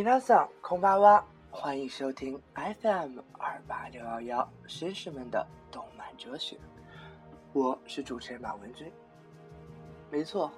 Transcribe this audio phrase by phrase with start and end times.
[0.00, 6.56] 米娜桑空巴哇，欢迎收听 FM 二八六幺幺绅士们的动漫哲学，
[7.52, 8.90] 我是主持人马文君。
[10.10, 10.50] 没错，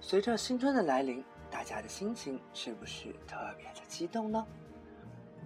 [0.00, 4.46] 随着新春的来临，大家的心情是不是特别的激动呢？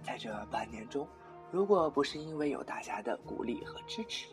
[0.03, 1.07] 在这半年中，
[1.49, 4.27] 如果不是因为有大家的鼓励和支持，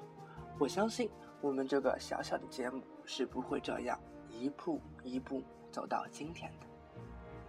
[0.58, 1.10] 我相信
[1.40, 6.66] 我们这个小小的节目是不会这样一步一步走到今天的。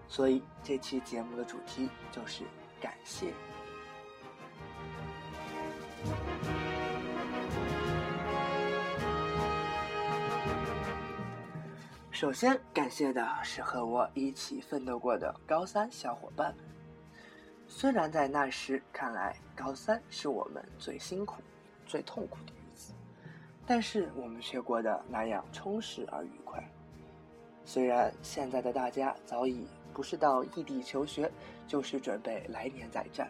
[0.09, 2.43] 所以这期节目的主题就是
[2.81, 3.33] 感谢。
[12.09, 16.65] 首先感谢的是和我一起奋斗过的高三小伙伴们。
[17.67, 21.43] 虽然在那时看来，高三是我们最辛苦、
[21.85, 22.93] 最痛苦的日子，
[23.67, 26.63] 但是我们却过得那样充实而愉快。
[27.65, 29.67] 虽然现在的大家早已……
[29.97, 31.27] 不是到异地求学，
[31.65, 33.27] 就是准备来年再战。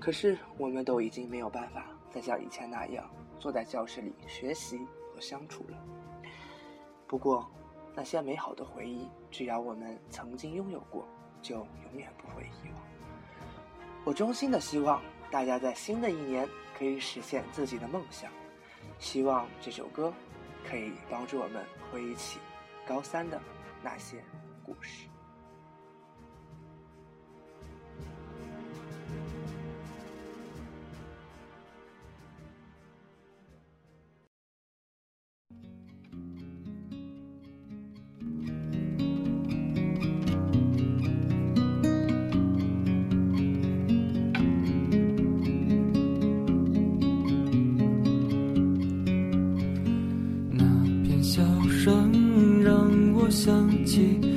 [0.00, 4.76] 可是我们都已经没有办法再像以前那样坐在教室里学习
[5.14, 5.78] 和相处了。
[7.06, 7.48] 不过，
[7.94, 11.06] 那些美好的回忆，只要我们曾经拥有过，
[11.40, 12.82] 就永远不会遗忘。
[14.04, 15.00] 我衷心的希望
[15.30, 18.32] 大家在新的一年可以实现自己的梦想。
[18.98, 20.12] 希望这首歌
[20.68, 22.40] 可以帮助我们回忆起
[22.84, 23.40] 高三的
[23.80, 24.20] 那些
[24.64, 25.06] 故事。
[53.94, 54.33] 起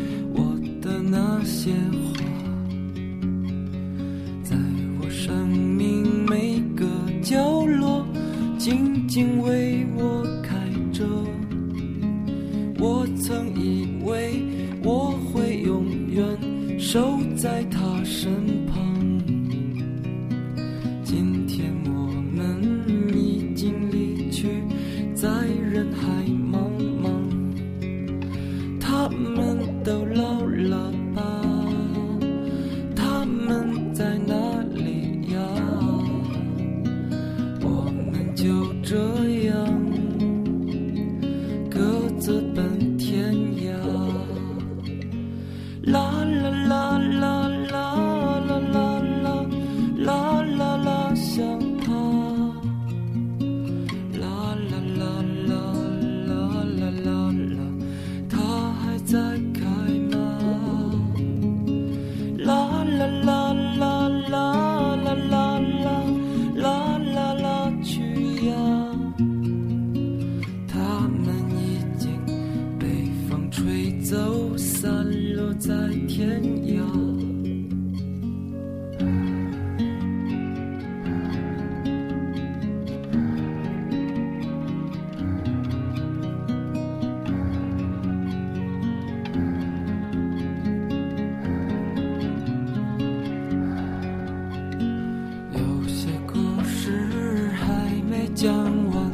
[98.38, 98.54] 讲
[98.92, 99.12] 完，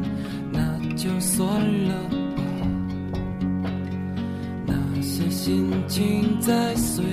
[0.52, 1.48] 那就算
[1.88, 1.96] 了
[2.36, 2.44] 吧。
[4.68, 7.13] 那些心情在随。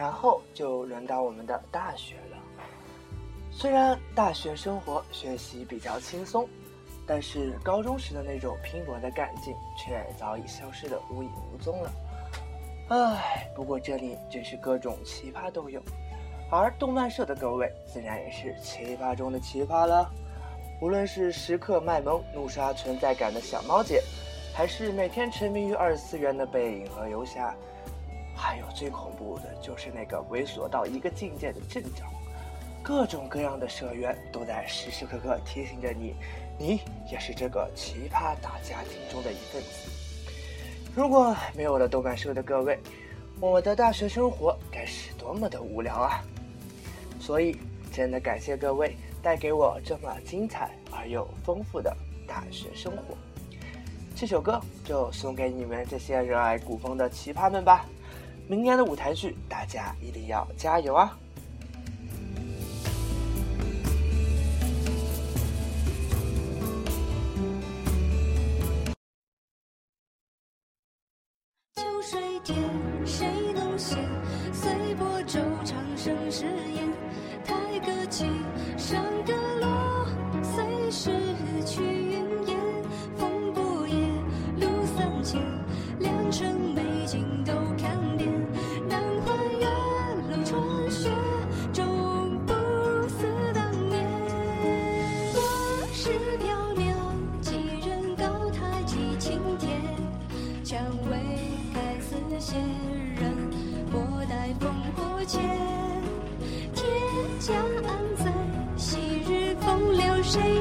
[0.00, 2.38] 然后就轮到我们的大学了。
[3.50, 6.48] 虽然大学生活学习比较轻松，
[7.06, 11.92] 但是高中时的那种拼搏的干劲却早已消失得无影无踪了。
[12.88, 15.82] 唉，不过这里真是各种奇葩都有，
[16.50, 20.10] 而动漫社的各位自然也是奇葩中的奇葩了。
[20.80, 24.02] 无论是时刻卖萌怒刷存在感的小猫姐，
[24.54, 27.54] 还是每天沉迷于二次元的背影和游侠。
[28.40, 32.10] 还有最恐怖的就是那个猥琐到一个境界的镇长，
[32.82, 36.14] 各种各样的社员都在时时刻刻提醒着你，
[36.58, 36.80] 你
[37.12, 39.90] 也是这个奇葩大家庭中的一份子。
[40.96, 42.78] 如果没有了动漫社的各位，
[43.40, 46.24] 我的大学生活该是多么的无聊啊！
[47.20, 47.56] 所以，
[47.92, 51.94] 真的感谢各位带给我这么精彩而又丰富的
[52.26, 53.14] 大学生活。
[54.16, 57.84] 这首歌就送给你们这些热爱古风的奇葩们吧。
[58.50, 61.16] 明年的舞台剧，大家一定要加油啊！
[71.76, 72.58] 秋水天，
[73.06, 73.96] 谁能闲？
[74.52, 76.44] 随波骤长生誓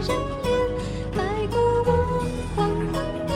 [0.09, 1.15] 流谁人怜？
[1.15, 1.89] 埋骨我
[2.55, 2.57] 黄
[2.91, 2.97] 昏
[3.27, 3.31] 边，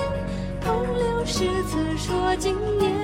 [0.62, 3.02] 空留诗词说经年。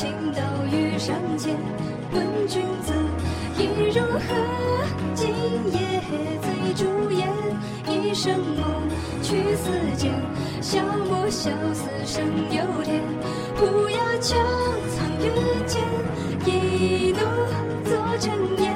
[0.00, 0.40] 一朝倾倒
[0.72, 1.54] 于上间。
[2.12, 2.94] 问君子
[3.58, 4.28] 意如何？
[5.14, 5.28] 今
[5.72, 5.78] 夜
[6.40, 7.28] 醉朱颜，
[7.86, 8.88] 一生梦
[9.22, 10.10] 去似箭，
[10.62, 13.02] 消磨笑死生有天。
[13.56, 14.36] 不要求
[14.88, 15.28] 藏于
[15.66, 15.82] 间，
[16.46, 17.18] 一怒
[17.84, 18.72] 作尘烟。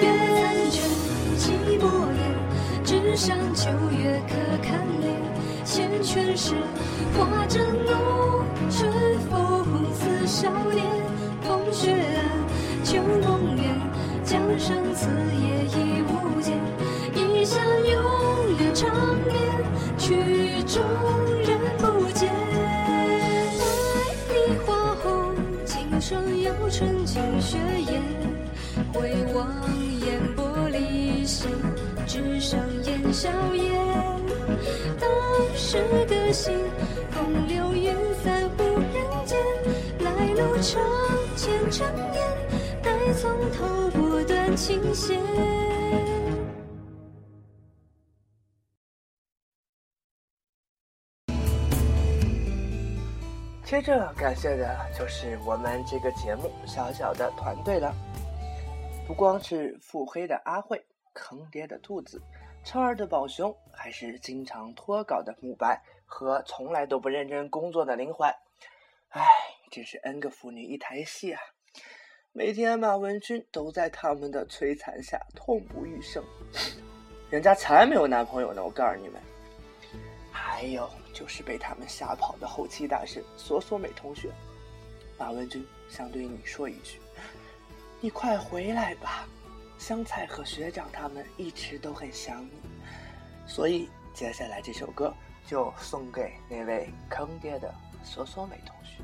[0.00, 0.04] 月
[0.40, 0.82] 残卷，
[1.36, 1.42] 寂
[1.78, 1.84] 寞
[2.16, 2.20] 眼，
[2.82, 5.12] 纸上秋月可看脸。
[5.66, 6.54] 缱绻时，
[7.16, 8.90] 花正浓，春
[9.30, 9.61] 风
[10.26, 10.86] 少年。
[11.42, 11.92] 风雪，
[12.84, 13.64] 秋梦远，
[14.24, 16.56] 江上此夜已无间。
[17.14, 18.88] 一向永留长
[19.26, 19.34] 眠，
[19.98, 20.80] 曲终
[21.44, 22.30] 人不见。
[22.88, 23.06] 百
[24.32, 27.58] 里花红，今生有春尽雪
[27.90, 28.02] 烟。
[28.94, 29.48] 回望
[30.06, 31.50] 烟波离弦，
[32.06, 33.74] 只剩烟硝烟。
[35.00, 35.10] 当
[35.56, 36.54] 时的心，
[43.62, 45.20] 头不断琴弦。
[53.64, 57.94] 接着感谢的就是我们这个节目小小的团队了，
[59.06, 62.20] 不光是腹黑的阿慧、坑爹的兔子、
[62.64, 68.28] 超儿的宝熊，还是经常脱稿的慕白和从来都不认真工作的林怀。
[69.08, 69.24] 唉，
[69.70, 71.40] 真是 N 个妇女一台戏啊！
[72.34, 76.24] 每天马文君都在他们的摧残下痛不欲生，
[77.28, 78.64] 人家才没有男朋友呢！
[78.64, 79.20] 我告诉你们，
[80.30, 84.30] 还有就是被他们吓跑的后期大神索索美同学，
[85.18, 86.98] 马文君想对你说一句：
[88.00, 89.28] 你快回来吧！
[89.76, 92.52] 香菜和学长他们一直都很想你，
[93.46, 95.14] 所以接下来这首歌
[95.46, 99.02] 就送给那位坑爹的索索美同学。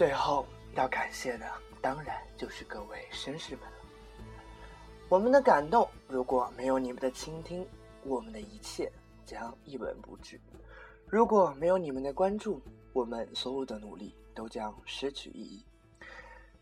[0.00, 1.46] 最后要感谢的，
[1.82, 3.76] 当然就是各位绅士们了。
[5.10, 7.68] 我们的感动，如果没有你们的倾听，
[8.02, 8.90] 我们的一切
[9.26, 10.38] 将一文不值；
[11.06, 12.62] 如果没有你们的关注，
[12.94, 15.66] 我们所有的努力都将失去意义。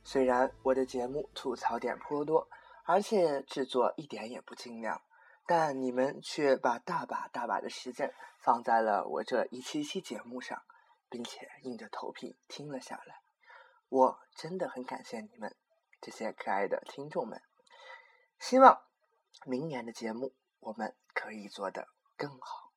[0.03, 2.49] 虽然我的节目吐槽点颇多，
[2.83, 5.01] 而且制作一点也不精良，
[5.47, 10.61] 但你们却把大把大把的时间放在了我这一期期节目上，
[11.09, 13.21] 并且硬着头皮听了下来。
[13.89, 15.55] 我真的很感谢你们，
[16.01, 17.41] 这些可爱的听众们。
[18.39, 18.83] 希望
[19.47, 22.69] 明年的节目我们可以做得更好。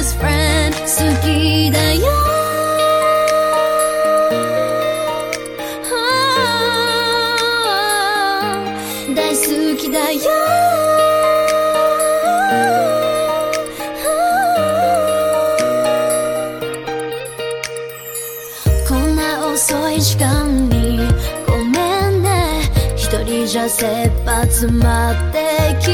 [0.00, 0.72] Best friend.
[0.80, 2.00] 好きだよ。
[9.14, 10.20] 大好きだよ。
[18.88, 21.00] こんな遅い時間に
[21.46, 22.62] ごめんね。
[22.96, 23.84] 一人じゃ切
[24.24, 25.89] 羽詰まってき